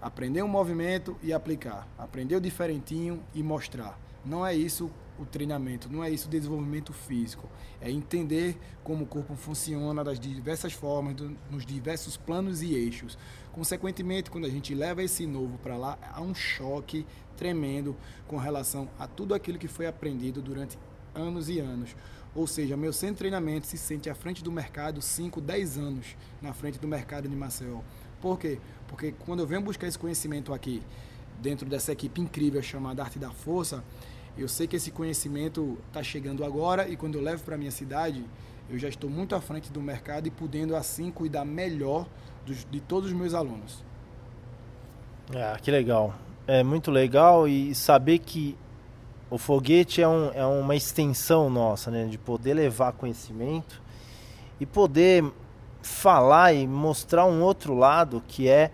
aprender 0.00 0.42
um 0.42 0.48
movimento 0.48 1.16
e 1.22 1.32
aplicar, 1.32 1.86
aprender 1.98 2.36
o 2.36 2.40
diferentinho 2.40 3.22
e 3.34 3.42
mostrar. 3.42 3.98
Não 4.24 4.46
é 4.46 4.54
isso 4.54 4.90
o 5.18 5.24
treinamento, 5.26 5.90
não 5.90 6.02
é 6.02 6.10
isso 6.10 6.26
o 6.26 6.30
desenvolvimento 6.30 6.92
físico. 6.92 7.48
É 7.80 7.90
entender 7.90 8.58
como 8.82 9.04
o 9.04 9.06
corpo 9.06 9.34
funciona 9.34 10.02
das 10.02 10.18
diversas 10.18 10.72
formas, 10.72 11.14
do, 11.14 11.36
nos 11.50 11.64
diversos 11.64 12.16
planos 12.16 12.62
e 12.62 12.74
eixos. 12.74 13.18
Consequentemente, 13.52 14.30
quando 14.30 14.46
a 14.46 14.50
gente 14.50 14.74
leva 14.74 15.02
esse 15.02 15.26
novo 15.26 15.58
para 15.58 15.76
lá, 15.76 15.98
há 16.12 16.20
um 16.20 16.34
choque 16.34 17.06
tremendo 17.36 17.96
com 18.26 18.36
relação 18.36 18.88
a 18.98 19.06
tudo 19.06 19.34
aquilo 19.34 19.58
que 19.58 19.68
foi 19.68 19.86
aprendido 19.86 20.40
durante 20.40 20.78
anos 21.14 21.48
e 21.48 21.58
anos. 21.58 21.94
Ou 22.34 22.46
seja, 22.46 22.76
meu 22.76 22.92
centro 22.92 23.16
de 23.16 23.18
treinamento 23.18 23.66
se 23.66 23.76
sente 23.76 24.08
à 24.08 24.14
frente 24.14 24.42
do 24.44 24.52
mercado 24.52 25.02
5, 25.02 25.40
10 25.40 25.78
anos 25.78 26.16
na 26.40 26.52
frente 26.52 26.78
do 26.78 26.86
mercado 26.86 27.28
de 27.28 27.34
Maceió. 27.34 27.80
Por 28.20 28.38
quê? 28.38 28.58
Porque 28.90 29.14
quando 29.24 29.38
eu 29.38 29.46
venho 29.46 29.62
buscar 29.62 29.86
esse 29.86 29.98
conhecimento 29.98 30.52
aqui, 30.52 30.82
dentro 31.40 31.68
dessa 31.68 31.92
equipe 31.92 32.20
incrível 32.20 32.60
chamada 32.60 33.02
Arte 33.02 33.20
da 33.20 33.30
Força, 33.30 33.84
eu 34.36 34.48
sei 34.48 34.66
que 34.66 34.74
esse 34.74 34.90
conhecimento 34.90 35.78
está 35.86 36.02
chegando 36.02 36.44
agora 36.44 36.88
e 36.88 36.96
quando 36.96 37.14
eu 37.14 37.22
levo 37.22 37.44
para 37.44 37.56
minha 37.56 37.70
cidade, 37.70 38.24
eu 38.68 38.76
já 38.78 38.88
estou 38.88 39.08
muito 39.08 39.34
à 39.36 39.40
frente 39.40 39.70
do 39.72 39.80
mercado 39.80 40.26
e 40.26 40.30
podendo 40.30 40.74
assim 40.74 41.08
cuidar 41.10 41.44
melhor 41.44 42.06
dos, 42.44 42.66
de 42.68 42.80
todos 42.80 43.10
os 43.10 43.16
meus 43.16 43.32
alunos. 43.32 43.84
Ah, 45.34 45.56
que 45.62 45.70
legal. 45.70 46.12
É 46.46 46.64
muito 46.64 46.90
legal 46.90 47.46
e 47.46 47.72
saber 47.76 48.18
que 48.18 48.56
o 49.30 49.38
foguete 49.38 50.02
é, 50.02 50.08
um, 50.08 50.32
é 50.34 50.44
uma 50.44 50.74
extensão 50.74 51.48
nossa, 51.48 51.92
né? 51.92 52.06
De 52.06 52.18
poder 52.18 52.54
levar 52.54 52.92
conhecimento 52.92 53.80
e 54.58 54.66
poder 54.66 55.24
falar 55.80 56.52
e 56.52 56.66
mostrar 56.66 57.24
um 57.26 57.40
outro 57.42 57.74
lado 57.74 58.22
que 58.26 58.48
é, 58.48 58.72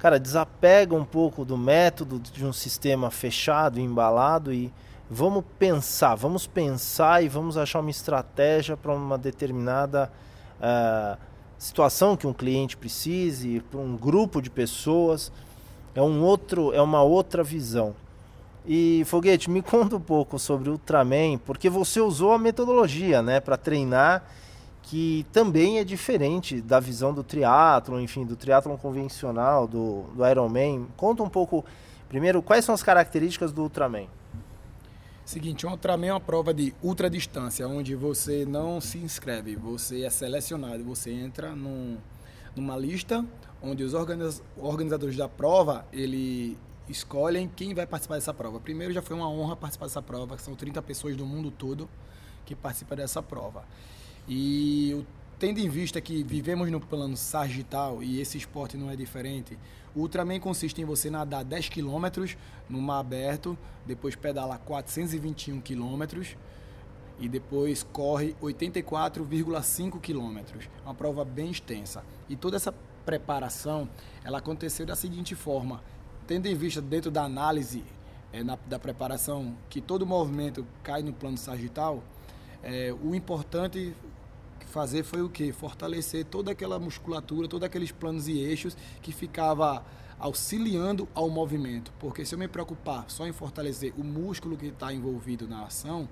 cara, 0.00 0.18
desapega 0.18 0.94
um 0.94 1.04
pouco 1.04 1.44
do 1.44 1.58
método 1.58 2.18
de 2.18 2.44
um 2.44 2.54
sistema 2.54 3.10
fechado, 3.10 3.78
embalado 3.78 4.50
e 4.50 4.72
vamos 5.10 5.44
pensar, 5.58 6.14
vamos 6.14 6.46
pensar 6.46 7.22
e 7.22 7.28
vamos 7.28 7.58
achar 7.58 7.80
uma 7.80 7.90
estratégia 7.90 8.78
para 8.78 8.94
uma 8.94 9.18
determinada 9.18 10.10
uh, 10.58 11.18
situação 11.58 12.16
que 12.16 12.26
um 12.26 12.32
cliente 12.32 12.78
precise, 12.78 13.60
para 13.70 13.78
um 13.78 13.94
grupo 13.94 14.40
de 14.40 14.48
pessoas. 14.48 15.30
É 15.94 16.00
um 16.00 16.22
outro, 16.22 16.72
é 16.72 16.80
uma 16.80 17.02
outra 17.02 17.42
visão. 17.44 17.94
E 18.66 19.02
Foguete, 19.04 19.50
me 19.50 19.60
conta 19.62 19.96
um 19.96 20.00
pouco 20.00 20.38
sobre 20.38 20.70
o 20.70 20.72
Ultraman, 20.72 21.36
porque 21.44 21.68
você 21.68 22.00
usou 22.00 22.32
a 22.32 22.38
metodologia, 22.38 23.20
né, 23.20 23.38
para 23.38 23.58
treinar 23.58 24.24
que 24.82 25.26
também 25.32 25.78
é 25.78 25.84
diferente 25.84 26.60
da 26.60 26.80
visão 26.80 27.12
do 27.12 27.22
triatlo, 27.22 28.00
enfim, 28.00 28.24
do 28.24 28.36
triatlon 28.36 28.76
convencional, 28.76 29.68
do, 29.68 30.04
do 30.14 30.26
Ironman. 30.26 30.86
Conta 30.96 31.22
um 31.22 31.28
pouco, 31.28 31.64
primeiro, 32.08 32.42
quais 32.42 32.64
são 32.64 32.74
as 32.74 32.82
características 32.82 33.52
do 33.52 33.62
Ultraman? 33.62 34.06
Seguinte, 35.24 35.64
o 35.64 35.70
Ultraman 35.70 36.06
é 36.06 36.12
uma 36.12 36.20
prova 36.20 36.52
de 36.52 36.74
ultradistância, 36.82 37.68
onde 37.68 37.94
você 37.94 38.44
não 38.44 38.80
se 38.80 38.98
inscreve, 38.98 39.54
você 39.54 40.02
é 40.02 40.10
selecionado, 40.10 40.82
você 40.82 41.12
entra 41.12 41.54
num, 41.54 41.98
numa 42.56 42.76
lista 42.76 43.24
onde 43.62 43.84
os 43.84 43.92
organizadores 44.56 45.16
da 45.16 45.28
prova, 45.28 45.86
ele 45.92 46.56
escolhem 46.88 47.48
quem 47.54 47.74
vai 47.74 47.86
participar 47.86 48.16
dessa 48.16 48.34
prova. 48.34 48.58
Primeiro 48.58 48.92
já 48.92 49.02
foi 49.02 49.16
uma 49.16 49.28
honra 49.28 49.54
participar 49.54 49.86
dessa 49.86 50.02
prova, 50.02 50.38
são 50.38 50.54
30 50.54 50.80
pessoas 50.82 51.16
do 51.16 51.24
mundo 51.24 51.50
todo 51.50 51.88
que 52.44 52.54
participam 52.54 52.96
dessa 52.96 53.22
prova. 53.22 53.64
E 54.32 55.04
tendo 55.40 55.58
em 55.58 55.68
vista 55.68 56.00
que 56.00 56.22
vivemos 56.22 56.70
no 56.70 56.80
plano 56.80 57.16
sagital 57.16 58.00
e 58.00 58.20
esse 58.20 58.38
esporte 58.38 58.76
não 58.76 58.88
é 58.88 58.94
diferente, 58.94 59.58
o 59.92 60.02
Ultraman 60.02 60.38
consiste 60.38 60.80
em 60.80 60.84
você 60.84 61.10
nadar 61.10 61.42
10 61.42 61.68
km 61.68 62.36
no 62.68 62.80
mar 62.80 63.00
aberto, 63.00 63.58
depois 63.84 64.14
pedalar 64.14 64.60
421 64.60 65.60
km 65.60 66.36
e 67.18 67.28
depois 67.28 67.82
corre 67.82 68.36
84,5 68.40 70.00
km. 70.00 70.38
Uma 70.84 70.94
prova 70.94 71.24
bem 71.24 71.50
extensa. 71.50 72.04
E 72.28 72.36
toda 72.36 72.56
essa 72.56 72.72
preparação, 73.04 73.88
ela 74.22 74.38
aconteceu 74.38 74.86
da 74.86 74.94
seguinte 74.94 75.34
forma, 75.34 75.82
tendo 76.28 76.46
em 76.46 76.54
vista 76.54 76.80
dentro 76.80 77.10
da 77.10 77.24
análise 77.24 77.82
é, 78.32 78.44
na, 78.44 78.56
da 78.68 78.78
preparação 78.78 79.56
que 79.68 79.80
todo 79.80 80.06
movimento 80.06 80.64
cai 80.84 81.02
no 81.02 81.12
plano 81.12 81.36
sagital, 81.36 82.00
é, 82.62 82.94
o 83.02 83.14
importante 83.14 83.94
fazer 84.70 85.02
foi 85.02 85.20
o 85.20 85.28
que? 85.28 85.52
Fortalecer 85.52 86.24
toda 86.24 86.52
aquela 86.52 86.78
musculatura, 86.78 87.46
todos 87.46 87.66
aqueles 87.66 87.92
planos 87.92 88.28
e 88.28 88.38
eixos 88.38 88.76
que 89.02 89.12
ficava 89.12 89.84
auxiliando 90.18 91.08
ao 91.14 91.28
movimento. 91.28 91.92
Porque 91.98 92.24
se 92.24 92.34
eu 92.34 92.38
me 92.38 92.48
preocupar 92.48 93.04
só 93.08 93.26
em 93.26 93.32
fortalecer 93.32 93.92
o 93.98 94.04
músculo 94.04 94.56
que 94.56 94.66
está 94.66 94.92
envolvido 94.92 95.48
na 95.48 95.64
ação, 95.64 96.08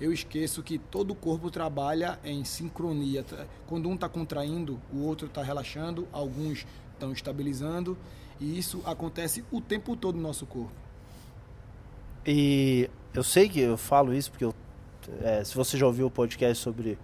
eu 0.00 0.12
esqueço 0.12 0.62
que 0.62 0.78
todo 0.78 1.12
o 1.12 1.14
corpo 1.14 1.50
trabalha 1.50 2.18
em 2.24 2.44
sincronia. 2.44 3.24
Quando 3.66 3.88
um 3.88 3.94
está 3.94 4.08
contraindo, 4.08 4.80
o 4.92 5.02
outro 5.02 5.28
está 5.28 5.42
relaxando, 5.42 6.08
alguns 6.10 6.66
estão 6.92 7.12
estabilizando, 7.12 7.96
e 8.40 8.58
isso 8.58 8.82
acontece 8.84 9.44
o 9.52 9.60
tempo 9.60 9.94
todo 9.94 10.16
no 10.16 10.22
nosso 10.22 10.44
corpo. 10.46 10.72
E 12.26 12.90
eu 13.14 13.22
sei 13.22 13.48
que 13.48 13.60
eu 13.60 13.76
falo 13.76 14.14
isso 14.14 14.30
porque 14.30 14.44
eu, 14.44 14.54
é, 15.20 15.44
se 15.44 15.54
você 15.54 15.76
já 15.76 15.86
ouviu 15.86 16.06
o 16.06 16.10
podcast 16.10 16.62
sobre 16.62 16.98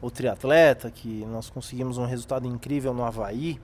o 0.00 0.10
triatleta, 0.10 0.90
que 0.90 1.24
nós 1.26 1.50
conseguimos 1.50 1.98
um 1.98 2.04
resultado 2.04 2.46
incrível 2.46 2.94
no 2.94 3.04
Havaí. 3.04 3.60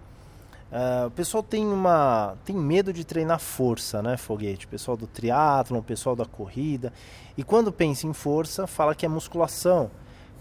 Uh, 0.73 1.07
o 1.07 1.11
pessoal 1.13 1.43
tem 1.43 1.65
uma 1.65 2.37
tem 2.45 2.57
medo 2.57 2.93
de 2.93 3.05
treinar 3.05 3.39
força, 3.39 4.03
né, 4.03 4.17
foguete? 4.17 4.67
O 4.67 4.69
pessoal 4.69 4.97
do 4.97 5.07
triatlo, 5.07 5.79
o 5.79 5.83
pessoal 5.83 6.17
da 6.17 6.25
corrida. 6.25 6.93
E 7.37 7.45
quando 7.45 7.71
pensa 7.71 8.07
em 8.07 8.13
força, 8.13 8.67
fala 8.67 8.95
que 8.95 9.07
é 9.07 9.09
musculação, 9.09 9.91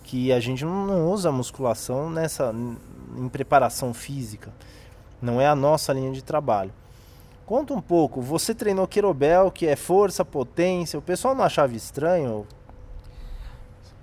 que 0.03 0.31
a 0.31 0.39
gente 0.39 0.65
não, 0.65 0.87
não 0.87 1.11
usa 1.11 1.31
musculação 1.31 2.09
nessa 2.09 2.53
em 3.15 3.29
preparação 3.29 3.93
física. 3.93 4.51
Não 5.21 5.39
é 5.39 5.47
a 5.47 5.55
nossa 5.55 5.93
linha 5.93 6.11
de 6.11 6.23
trabalho. 6.23 6.73
Conta 7.45 7.73
um 7.73 7.81
pouco, 7.81 8.21
você 8.21 8.55
treinou 8.55 8.87
querobel, 8.87 9.51
que 9.51 9.67
é 9.67 9.75
força, 9.75 10.23
potência. 10.23 10.97
O 10.97 11.01
pessoal 11.01 11.35
não 11.35 11.43
achava 11.43 11.75
estranho? 11.75 12.47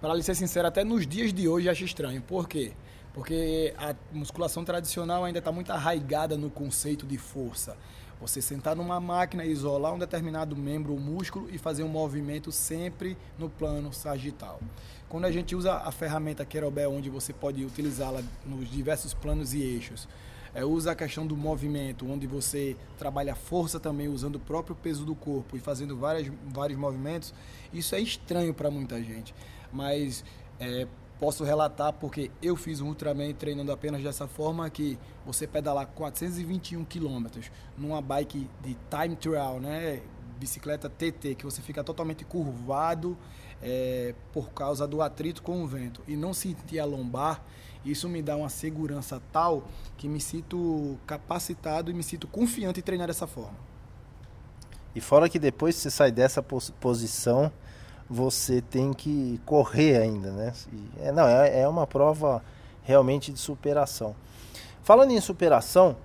Para 0.01 0.23
ser 0.23 0.35
sincero, 0.35 0.67
até 0.67 0.83
nos 0.83 1.07
dias 1.07 1.33
de 1.33 1.47
hoje 1.47 1.69
acho 1.69 1.85
estranho. 1.85 2.23
Por 2.23 2.49
quê? 2.49 2.73
Porque 3.13 3.75
a 3.77 3.95
musculação 4.13 4.65
tradicional 4.65 5.25
ainda 5.25 5.41
está 5.41 5.53
muito 5.53 5.71
arraigada 5.73 6.37
no 6.39 6.49
conceito 6.49 7.07
de 7.07 7.19
força. 7.19 7.77
Você 8.21 8.41
sentar 8.41 8.77
numa 8.77 9.01
máquina, 9.01 9.45
isolar 9.45 9.93
um 9.93 9.99
determinado 9.99 10.57
membro 10.57 10.93
ou 10.93 10.99
músculo 10.99 11.49
e 11.51 11.59
fazer 11.59 11.83
um 11.83 11.89
movimento 11.89 12.51
sempre 12.51 13.17
no 13.39 13.49
plano 13.49 13.93
sagital. 13.93 14.61
Quando 15.09 15.25
a 15.25 15.33
gente 15.33 15.55
usa 15.55 15.75
a 15.75 15.91
ferramenta 15.91 16.45
Kettlebell, 16.45 16.93
onde 16.93 17.11
você 17.11 17.33
pode 17.33 17.65
utilizá-la 17.65 18.23
nos 18.47 18.71
diversos 18.71 19.13
planos 19.13 19.53
e 19.53 19.63
eixos, 19.63 20.09
é, 20.55 20.65
usa 20.65 20.93
a 20.93 20.95
questão 20.95 21.27
do 21.27 21.37
movimento, 21.37 22.11
onde 22.11 22.27
você 22.27 22.77
trabalha 22.99 23.35
força 23.35 23.79
também 23.79 24.09
usando 24.09 24.37
o 24.37 24.41
próprio 24.41 24.75
peso 24.75 25.05
do 25.05 25.15
corpo 25.15 25.57
e 25.57 25.61
fazendo 25.61 25.97
várias, 25.97 26.31
vários 26.49 26.79
movimentos, 26.79 27.33
isso 27.73 27.95
é 27.95 28.01
estranho 28.01 28.53
para 28.53 28.71
muita 28.71 29.03
gente 29.03 29.35
mas 29.73 30.25
é, 30.59 30.87
posso 31.19 31.45
relatar 31.45 31.93
porque 31.93 32.31
eu 32.43 32.57
fiz 32.57 32.81
um 32.81 32.89
Ultraman 32.89 33.33
treinando 33.33 33.73
apenas 33.73 34.03
dessa 34.03 34.27
forma 34.27 34.69
que 34.71 34.99
você 35.25 35.47
pedalar 35.47 35.87
421 35.87 36.85
quilômetros 36.85 37.51
numa 37.77 38.01
bike 38.01 38.49
de 38.63 38.77
time 38.91 39.17
trial, 39.17 39.61
né? 39.61 40.01
Bicicleta 40.39 40.89
TT, 40.89 41.35
que 41.35 41.45
você 41.45 41.61
fica 41.61 41.85
totalmente 41.85 42.25
curvado 42.25 43.17
é, 43.63 44.15
por 44.33 44.51
causa 44.51 44.87
do 44.87 45.03
atrito 45.03 45.43
com 45.43 45.63
o 45.63 45.67
vento 45.67 46.03
e 46.07 46.17
não 46.17 46.33
sentir 46.33 46.79
a 46.79 46.85
lombar, 46.85 47.43
isso 47.85 48.09
me 48.09 48.23
dá 48.23 48.37
uma 48.37 48.49
segurança 48.49 49.21
tal 49.33 49.65
que 49.97 50.09
me 50.09 50.21
sinto 50.21 50.99
capacitado 51.07 51.91
e 51.91 51.95
me 51.95 52.03
sinto 52.03 52.27
confiante 52.27 52.81
em 52.81 52.83
treinar 52.83 53.07
dessa 53.07 53.27
forma. 53.27 53.57
E 54.95 55.01
fora 55.01 55.29
que 55.29 55.39
depois 55.39 55.77
você 55.77 55.91
sai 55.91 56.11
dessa 56.11 56.43
posição, 56.43 57.51
você 58.09 58.61
tem 58.61 58.93
que 58.93 59.41
correr 59.47 59.97
ainda, 59.97 60.33
né? 60.33 60.53
É, 60.99 61.13
não, 61.13 61.27
é, 61.27 61.61
é 61.61 61.69
uma 61.69 61.87
prova 61.87 62.43
realmente 62.83 63.33
de 63.33 63.39
superação. 63.39 64.17
Falando 64.83 65.13
em 65.13 65.21
superação, 65.21 65.97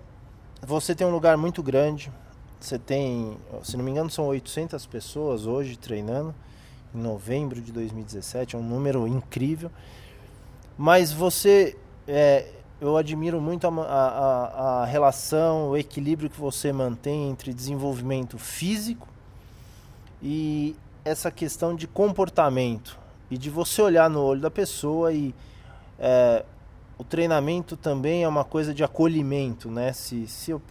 você 0.61 0.93
tem 0.93 1.05
um 1.05 1.11
lugar 1.11 1.35
muito 1.35 1.63
grande, 1.63 2.11
você 2.59 2.77
tem, 2.77 3.37
se 3.63 3.75
não 3.75 3.83
me 3.83 3.91
engano, 3.91 4.09
são 4.09 4.27
800 4.27 4.85
pessoas 4.85 5.47
hoje 5.47 5.77
treinando, 5.77 6.33
em 6.95 7.01
novembro 7.01 7.61
de 7.61 7.71
2017, 7.71 8.55
é 8.55 8.59
um 8.59 8.63
número 8.63 9.07
incrível. 9.07 9.71
Mas 10.77 11.11
você, 11.11 11.77
é, 12.07 12.47
eu 12.79 12.97
admiro 12.97 13.39
muito 13.41 13.67
a, 13.67 13.69
a, 13.69 14.81
a 14.81 14.85
relação, 14.85 15.69
o 15.69 15.77
equilíbrio 15.77 16.29
que 16.29 16.39
você 16.39 16.71
mantém 16.71 17.29
entre 17.29 17.53
desenvolvimento 17.53 18.37
físico 18.37 19.07
e 20.21 20.75
essa 21.03 21.29
questão 21.29 21.75
de 21.75 21.87
comportamento 21.87 22.97
e 23.29 23.37
de 23.37 23.49
você 23.49 23.81
olhar 23.81 24.09
no 24.09 24.21
olho 24.21 24.41
da 24.41 24.51
pessoa 24.51 25.13
e 25.13 25.33
é, 25.99 26.43
o 26.97 27.03
treinamento 27.03 27.75
também 27.75 28.23
é 28.23 28.27
uma 28.27 28.43
coisa 28.43 28.73
de 28.73 28.83
acolhimento, 28.83 29.69
né? 29.69 29.93
Se, 29.93 30.27
se, 30.27 30.51
eu, 30.51 30.61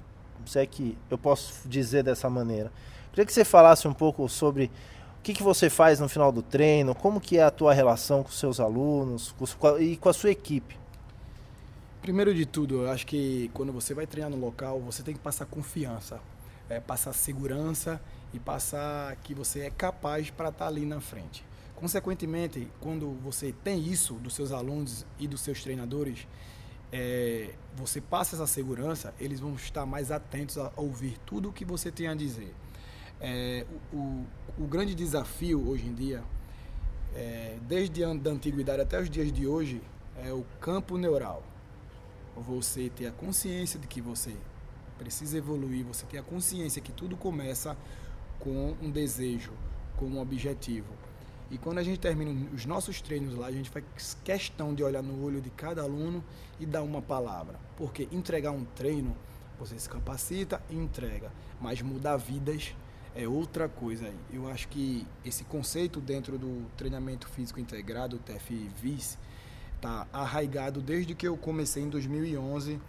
se 0.47 0.59
é 0.59 0.66
que 0.66 0.97
eu 1.11 1.19
posso 1.19 1.69
dizer 1.69 2.02
dessa 2.02 2.28
maneira. 2.31 2.73
Queria 3.11 3.26
que 3.26 3.33
você 3.33 3.45
falasse 3.45 3.87
um 3.87 3.93
pouco 3.93 4.28
sobre 4.28 4.71
que, 5.25 5.33
que 5.33 5.43
você 5.43 5.71
faz 5.71 5.99
no 5.99 6.09
final 6.09 6.31
do 6.31 6.43
treino, 6.43 6.95
como 6.95 7.19
que 7.19 7.38
é 7.38 7.43
a 7.43 7.50
tua 7.50 7.73
relação 7.73 8.23
com 8.23 8.31
seus 8.31 8.61
alunos 8.61 9.35
com, 9.59 9.78
e 9.78 9.97
com 9.97 10.11
a 10.11 10.12
sua 10.12 10.31
equipe. 10.31 10.78
Primeiro 12.02 12.35
de 12.35 12.45
tudo, 12.45 12.83
eu 12.83 12.90
acho 12.90 13.07
que 13.07 13.50
quando 13.54 13.73
você 13.73 13.95
vai 13.95 14.07
treinar 14.07 14.31
no 14.31 14.37
local, 14.37 14.78
você 14.81 15.02
tem 15.02 15.14
que 15.14 15.21
passar 15.21 15.47
confiança, 15.47 16.21
é, 16.69 16.78
passar 16.78 17.14
segurança 17.14 17.99
e 18.35 18.38
passar 18.38 19.16
que 19.16 19.35
você 19.35 19.61
é 19.61 19.71
capaz 19.71 20.28
para 20.28 20.50
estar 20.50 20.66
tá 20.66 20.71
ali 20.71 20.85
na 20.85 21.00
frente. 21.00 21.43
Consequentemente, 21.75 22.69
quando 22.78 23.11
você 23.23 23.54
tem 23.64 23.81
isso 23.81 24.14
dos 24.14 24.35
seus 24.35 24.52
alunos 24.52 25.07
e 25.19 25.26
dos 25.26 25.40
seus 25.40 25.62
treinadores, 25.62 26.26
é, 26.93 27.54
você 27.75 27.99
passa 27.99 28.37
essa 28.37 28.47
segurança, 28.47 29.14
eles 29.19 29.40
vão 29.40 29.54
estar 29.54 29.87
mais 29.87 30.12
atentos 30.12 30.59
a 30.59 30.71
ouvir 30.76 31.19
tudo 31.25 31.49
o 31.49 31.52
que 31.52 31.64
você 31.64 31.90
tem 31.90 32.09
a 32.09 32.14
dizer. 32.14 32.54
É, 33.21 33.64
o, 33.92 33.97
o, 33.97 34.26
o, 34.59 34.66
grande 34.66 34.94
desafio 34.94 35.68
hoje 35.68 35.87
em 35.87 35.94
dia, 35.94 36.23
é, 37.14 37.56
desde 37.62 38.04
a 38.04 38.12
da 38.12 38.30
antiguidade 38.30 38.83
até 38.83 39.00
os 39.00 39.09
dias 39.09 39.33
de 39.33 39.47
hoje, 39.47 39.80
é 40.16 40.33
o 40.33 40.44
campo 40.61 40.97
neural. 40.99 41.42
Você 42.37 42.90
ter 42.90 43.06
a 43.06 43.12
consciência 43.12 43.78
de 43.78 43.87
que 43.87 44.00
você 44.00 44.35
precisa 44.99 45.38
evoluir, 45.38 45.85
você 45.85 46.04
ter 46.06 46.18
a 46.18 46.23
consciência 46.23 46.83
que 46.83 46.92
tudo 46.92 47.16
começa 47.16 47.76
com 48.38 48.75
um 48.83 48.90
desejo, 48.90 49.52
com 49.97 50.06
um 50.06 50.21
objetivo. 50.21 50.92
E 51.50 51.59
quando 51.59 51.78
a 51.78 51.83
gente 51.83 52.00
termina 52.00 52.49
os 52.52 52.66
nossos 52.66 53.00
treinos 53.00 53.35
lá, 53.35 53.47
a 53.47 53.52
gente 53.52 53.71
faz 53.71 53.85
questão 54.25 54.75
de 54.75 54.83
olhar 54.83 55.02
no 55.02 55.23
olho 55.25 55.40
de 55.40 55.50
cada 55.50 55.83
aluno 55.83 56.25
e 56.59 56.66
dar 56.66 56.83
uma 56.83 57.02
palavra. 57.02 57.59
Porque 57.76 58.09
entregar 58.11 58.50
um 58.50 58.64
treino, 58.64 59.16
você 59.59 59.78
se 59.78 59.88
capacita 59.88 60.61
e 60.71 60.75
entrega. 60.75 61.30
Mas 61.61 61.80
mudar 61.83 62.16
vidas 62.16 62.75
é 63.14 63.28
outra 63.28 63.68
coisa 63.68 64.06
aí. 64.06 64.18
Eu 64.33 64.49
acho 64.49 64.68
que 64.68 65.06
esse 65.25 65.44
conceito 65.44 66.00
dentro 66.00 66.38
do 66.38 66.66
treinamento 66.76 67.28
físico 67.28 67.61
integrado, 67.61 68.16
o 68.16 68.18
TFVIS, 68.18 69.18
está 69.76 70.06
arraigado 70.12 70.80
desde 70.80 71.14
que 71.14 71.26
eu 71.26 71.37
comecei 71.37 71.83
em 71.83 71.88
2011, 71.88 72.80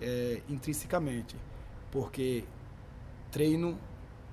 é, 0.00 0.42
intrinsecamente. 0.48 1.36
Porque 1.90 2.44
treino, 3.30 3.78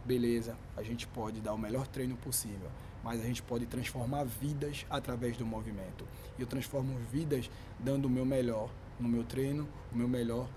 beleza, 0.05 0.57
a 0.75 0.83
gente 0.83 1.07
pode 1.07 1.39
dar 1.39 1.53
o 1.53 1.57
melhor 1.57 1.87
treino 1.87 2.15
possível 2.17 2.69
mas 3.07 3.21
a 3.21 3.23
gente 3.23 3.41
pode 3.41 3.65
transformar 3.65 4.25
vidas 4.25 4.85
através 4.89 5.37
do 5.37 5.45
movimento. 5.45 6.05
E 6.37 6.41
eu 6.41 6.47
transformo 6.47 6.97
vidas 7.09 7.49
dando 7.79 8.05
o 8.05 8.09
meu 8.09 8.25
melhor 8.25 8.69
no 8.99 9.07
meu 9.07 9.23
treino, 9.23 9.65
o 9.93 9.97
meu 9.97 10.09
melhor 10.09 10.49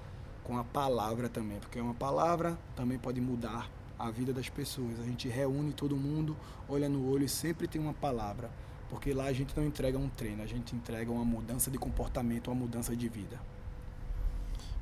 com 0.43 0.59
a 0.59 0.65
palavra 0.65 1.29
também, 1.29 1.61
porque 1.61 1.81
uma 1.81 1.95
palavra 1.95 2.59
também 2.75 2.99
pode 2.99 3.21
mudar 3.21 3.71
a 4.01 4.11
vida 4.11 4.33
das 4.33 4.49
pessoas. 4.49 4.99
A 5.01 5.05
gente 5.05 5.29
reúne 5.29 5.73
todo 5.73 5.97
mundo, 5.97 6.37
olha 6.69 6.89
no 6.89 7.11
olho 7.11 7.25
e 7.25 7.29
sempre 7.29 7.69
tem 7.69 7.81
uma 7.81 7.95
palavra, 7.95 8.51
porque 8.89 9.13
lá 9.13 9.25
a 9.25 9.33
gente 9.33 9.57
não 9.57 9.65
entrega 9.65 9.99
um 9.99 10.09
treino, 10.09 10.43
a 10.43 10.47
gente 10.47 10.75
entrega 10.75 11.11
uma 11.11 11.25
mudança 11.25 11.71
de 11.71 11.79
comportamento, 11.79 12.49
uma 12.49 12.61
mudança 12.61 12.97
de 12.97 13.09
vida. 13.09 13.39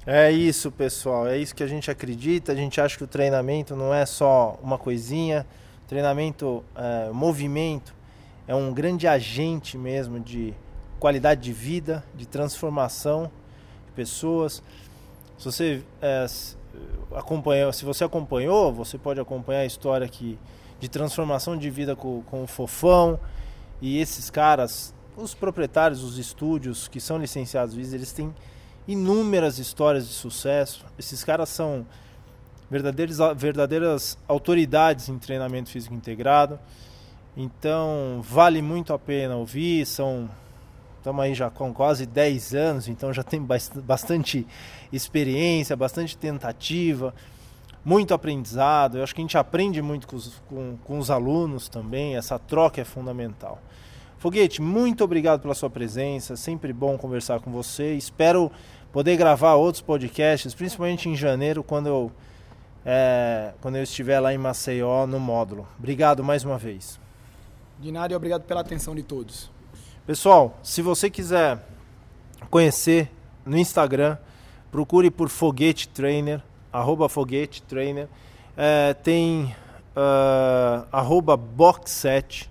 É 0.07 0.31
isso, 0.31 0.71
pessoal. 0.73 1.27
É 1.27 1.37
isso 1.37 1.55
que 1.55 1.63
a 1.63 1.67
gente 1.67 1.91
acredita. 1.91 2.53
A 2.53 2.55
gente 2.55 2.81
acha 2.81 2.97
que 2.97 3.05
o 3.05 3.07
treinamento 3.07 3.77
não 3.77 3.93
é 3.93 4.07
só 4.07 4.59
uma 4.63 4.79
coisinha, 4.79 5.45
Treinamento, 5.89 6.63
é, 6.77 7.11
movimento, 7.11 7.95
é 8.47 8.55
um 8.55 8.75
grande 8.75 9.09
agente 9.09 9.79
mesmo 9.79 10.21
de 10.21 10.53
qualidade 11.01 11.41
de 11.41 11.51
vida, 11.51 12.05
de 12.15 12.29
transformação 12.29 13.33
de 13.87 13.93
pessoas. 13.93 14.63
Se 15.39 15.45
você 15.45 15.83
é, 16.03 16.27
acompanhou, 17.15 17.73
se 17.73 17.85
você 17.85 18.03
acompanhou, 18.03 18.73
você 18.73 18.99
pode 18.99 19.21
acompanhar 19.21 19.61
a 19.61 19.67
história 19.67 20.05
aqui 20.05 20.37
de 20.81 20.89
transformação 20.89 21.57
de 21.57 21.71
vida 21.71 21.95
com, 21.95 22.23
com 22.23 22.43
o 22.43 22.47
Fofão 22.47 23.19
e 23.81 24.01
esses 24.01 24.31
caras, 24.31 24.93
os 25.17 25.35
proprietários 25.35 26.01
dos 26.01 26.19
estúdios 26.19 26.89
que 26.89 27.01
são 27.01 27.19
licenciados, 27.19 27.77
eles 27.77 28.13
têm 28.13 28.35
inúmeras 28.87 29.59
histórias 29.59 30.09
de 30.09 30.15
sucesso. 30.15 30.85
Esses 30.99 31.23
caras 31.23 31.49
são 31.51 31.87
verdadeiras 32.69 34.19
autoridades 34.27 35.09
em 35.09 35.19
treinamento 35.19 35.71
físico 35.71 35.95
integrado. 35.95 36.59
Então, 37.37 38.21
vale 38.23 38.61
muito 38.61 38.93
a 38.93 38.99
pena 38.99 39.37
ouvir. 39.37 39.87
São 39.87 40.29
estamos 41.09 41.25
aí 41.25 41.35
já 41.35 41.49
com 41.49 41.73
quase 41.73 42.05
10 42.05 42.55
anos, 42.55 42.89
então 42.89 43.13
já 43.15 43.23
tem 43.23 43.43
bastante 43.43 44.47
experiência, 44.93 45.75
bastante 45.75 46.19
tentativa, 46.19 47.15
muito 47.83 48.13
aprendizado. 48.13 48.99
Eu 48.99 49.03
acho 49.03 49.15
que 49.15 49.23
a 49.23 49.25
gente 49.25 49.39
aprende 49.39 49.81
muito 49.81 50.07
com 50.07 50.17
os, 50.17 50.43
com, 50.47 50.77
com 50.85 50.99
os 50.99 51.11
alunos 51.11 51.69
também, 51.69 52.17
essa 52.17 52.39
troca 52.39 52.83
é 52.83 52.85
fundamental. 52.85 53.59
Foguete, 54.19 54.61
muito 54.61 55.03
obrigado 55.03 55.41
pela 55.41 55.55
sua 55.55 55.71
presença, 55.71 56.37
sempre 56.37 56.73
bom 56.73 56.99
conversar 56.99 57.41
com 57.41 57.51
você. 57.51 57.95
Espero 57.95 58.51
poder 58.93 59.17
gravar 59.17 59.55
outros 59.55 59.81
podcasts, 59.81 60.55
principalmente 60.55 61.09
em 61.09 61.17
janeiro, 61.17 61.65
quando 61.65 61.87
eu 61.87 62.13
é, 62.85 63.55
quando 63.61 63.77
eu 63.77 63.83
estiver 63.83 64.21
lá 64.21 64.33
em 64.33 64.39
Maceió 64.39 65.07
no 65.07 65.19
módulo. 65.19 65.67
Obrigado 65.79 66.23
mais 66.23 66.45
uma 66.45 66.59
vez. 66.59 66.99
De 67.79 67.93
nada 67.93 68.13
e 68.13 68.17
obrigado 68.17 68.43
pela 68.43 68.61
atenção 68.61 68.95
de 68.95 69.03
todos. 69.03 69.51
Pessoal, 70.09 70.59
se 70.63 70.81
você 70.81 71.11
quiser 71.11 71.63
conhecer 72.49 73.13
no 73.45 73.59
Instagram, 73.59 74.17
procure 74.71 75.11
por 75.11 75.29
Foguete 75.29 75.87
Trainer, 75.87 76.43
arroba 76.73 77.11
Foguete 77.11 77.61
Trainer. 77.61 78.09
É, 78.57 78.95
tem 78.95 79.55
uh, 79.95 80.89
arroba 80.91 81.37
Box7. 81.37 82.49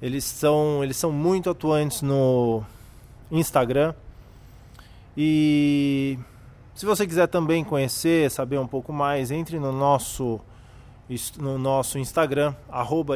Eles 0.00 0.22
são, 0.22 0.84
eles 0.84 0.96
são 0.96 1.10
muito 1.10 1.50
atuantes 1.50 2.02
no 2.02 2.62
Instagram. 3.32 3.92
E 5.16 6.16
se 6.72 6.86
você 6.86 7.04
quiser 7.04 7.26
também 7.26 7.64
conhecer, 7.64 8.30
saber 8.30 8.60
um 8.60 8.68
pouco 8.68 8.92
mais, 8.92 9.32
entre 9.32 9.58
no 9.58 9.72
nosso, 9.72 10.40
no 11.36 11.58
nosso 11.58 11.98
Instagram, 11.98 12.54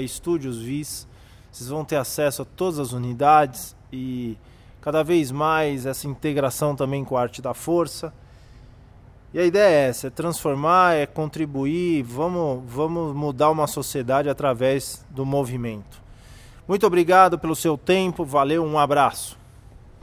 estúdiosvis. 0.03 1.07
Vocês 1.51 1.69
vão 1.69 1.85
ter 1.85 1.97
acesso 1.97 2.43
a 2.43 2.45
todas 2.45 2.79
as 2.79 2.93
unidades 2.93 3.77
e 3.93 4.37
cada 4.81 5.03
vez 5.03 5.31
mais 5.31 5.87
essa 5.87 6.07
integração 6.07 6.77
também 6.77 7.05
com 7.05 7.17
a 7.17 7.23
arte 7.23 7.43
da 7.43 7.55
força. 7.55 8.13
E 9.33 9.39
a 9.39 9.45
ideia 9.45 9.87
é 9.87 9.89
essa, 9.89 10.07
é 10.07 10.11
transformar, 10.11 10.95
é 10.95 11.07
contribuir, 11.07 12.03
vamos, 12.03 12.63
vamos 12.67 13.15
mudar 13.15 13.51
uma 13.51 13.67
sociedade 13.67 14.29
através 14.29 15.05
do 15.11 15.27
movimento. 15.27 16.01
Muito 16.67 16.87
obrigado 16.87 17.39
pelo 17.39 17.55
seu 17.55 17.77
tempo, 17.77 18.25
valeu, 18.25 18.65
um 18.65 18.79
abraço. 18.79 19.39